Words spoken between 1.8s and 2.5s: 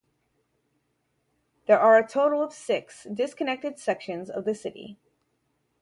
a total